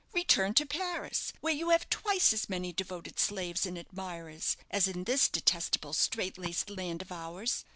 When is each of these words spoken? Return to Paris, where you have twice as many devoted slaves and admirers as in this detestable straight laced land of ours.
Return 0.13 0.55
to 0.55 0.65
Paris, 0.65 1.31
where 1.41 1.53
you 1.53 1.69
have 1.69 1.87
twice 1.87 2.33
as 2.33 2.49
many 2.49 2.73
devoted 2.73 3.19
slaves 3.19 3.67
and 3.67 3.77
admirers 3.77 4.57
as 4.71 4.87
in 4.87 5.03
this 5.03 5.29
detestable 5.29 5.93
straight 5.93 6.39
laced 6.39 6.71
land 6.71 7.03
of 7.03 7.11
ours. 7.11 7.65